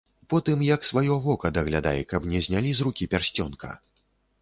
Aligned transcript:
Потым, 0.33 0.63
як 0.67 0.87
сваё 0.91 1.17
вока 1.27 1.53
даглядай, 1.59 2.03
каб 2.15 2.27
не 2.35 2.43
знялі 2.49 2.75
з 2.81 2.91
рукі 2.91 3.13
пярсцёнка! 3.15 3.79